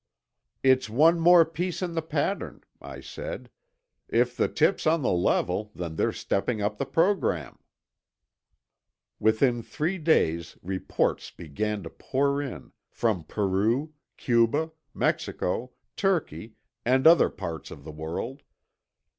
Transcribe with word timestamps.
"It's 0.63 0.89
one 0.89 1.19
more 1.19 1.45
piece 1.45 1.83
in 1.83 1.93
the 1.93 2.01
pattern," 2.01 2.63
I 2.81 3.01
said. 3.01 3.51
"If 4.09 4.35
the 4.35 4.47
tip's 4.47 4.87
on 4.87 5.03
the 5.03 5.11
level, 5.11 5.71
then 5.75 5.95
they're 5.95 6.11
stepping 6.11 6.59
up 6.59 6.79
the 6.79 6.87
program." 6.87 7.59
Within 9.19 9.61
three 9.61 9.99
days, 9.99 10.57
reports 10.63 11.29
began 11.29 11.83
to 11.83 11.91
pour 11.91 12.41
in—from 12.41 13.25
Peru, 13.25 13.93
Cuba, 14.17 14.71
Mexico, 14.95 15.69
Turkey, 15.95 16.55
and 16.83 17.05
other 17.05 17.29
parts 17.29 17.69
of 17.69 17.83
the 17.83 17.91
world. 17.91 18.41